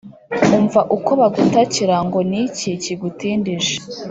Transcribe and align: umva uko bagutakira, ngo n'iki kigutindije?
umva 0.57 0.81
uko 0.95 1.11
bagutakira, 1.19 1.95
ngo 2.05 2.19
n'iki 2.29 2.69
kigutindije? 2.83 3.73